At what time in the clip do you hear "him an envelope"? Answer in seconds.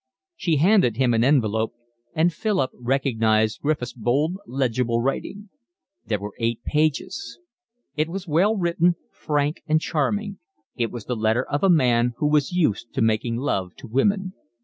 0.97-1.75